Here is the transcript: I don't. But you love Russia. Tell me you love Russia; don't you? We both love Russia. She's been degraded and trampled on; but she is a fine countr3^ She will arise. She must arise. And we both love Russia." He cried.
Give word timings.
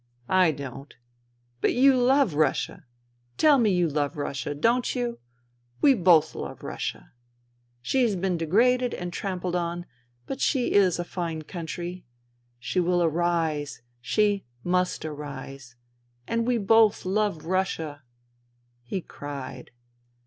I 0.29 0.49
don't. 0.51 0.95
But 1.61 1.75
you 1.75 1.95
love 1.95 2.33
Russia. 2.33 2.87
Tell 3.37 3.59
me 3.59 3.69
you 3.69 3.87
love 3.87 4.17
Russia; 4.17 4.55
don't 4.55 4.95
you? 4.95 5.19
We 5.79 5.93
both 5.93 6.33
love 6.33 6.63
Russia. 6.63 7.11
She's 7.83 8.15
been 8.15 8.35
degraded 8.35 8.95
and 8.95 9.13
trampled 9.13 9.55
on; 9.55 9.85
but 10.25 10.41
she 10.41 10.71
is 10.71 10.97
a 10.97 11.03
fine 11.03 11.43
countr3^ 11.43 12.01
She 12.57 12.79
will 12.79 13.03
arise. 13.03 13.83
She 14.01 14.43
must 14.63 15.05
arise. 15.05 15.75
And 16.25 16.47
we 16.47 16.57
both 16.57 17.05
love 17.05 17.45
Russia." 17.45 18.01
He 18.81 19.01
cried. 19.01 19.69